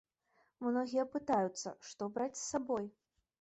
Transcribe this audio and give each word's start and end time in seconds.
Многія 0.67 1.03
пытаюць, 1.15 1.69
што 1.91 2.09
браць 2.17 2.33
з 2.39 2.43
сабой? 2.47 2.89